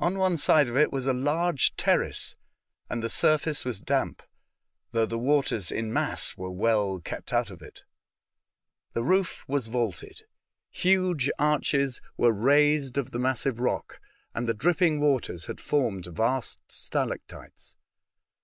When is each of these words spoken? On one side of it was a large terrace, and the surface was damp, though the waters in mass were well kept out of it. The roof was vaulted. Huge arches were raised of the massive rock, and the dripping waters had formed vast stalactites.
On 0.00 0.18
one 0.18 0.36
side 0.36 0.66
of 0.68 0.76
it 0.76 0.90
was 0.90 1.06
a 1.06 1.12
large 1.12 1.76
terrace, 1.76 2.34
and 2.90 3.00
the 3.04 3.08
surface 3.08 3.64
was 3.64 3.80
damp, 3.80 4.20
though 4.90 5.06
the 5.06 5.16
waters 5.16 5.70
in 5.70 5.92
mass 5.92 6.36
were 6.36 6.50
well 6.50 6.98
kept 6.98 7.32
out 7.32 7.50
of 7.52 7.62
it. 7.62 7.84
The 8.94 9.04
roof 9.04 9.44
was 9.46 9.68
vaulted. 9.68 10.24
Huge 10.70 11.30
arches 11.38 12.00
were 12.16 12.32
raised 12.32 12.98
of 12.98 13.12
the 13.12 13.20
massive 13.20 13.60
rock, 13.60 14.00
and 14.34 14.48
the 14.48 14.54
dripping 14.54 14.98
waters 15.00 15.46
had 15.46 15.60
formed 15.60 16.06
vast 16.06 16.58
stalactites. 16.66 17.76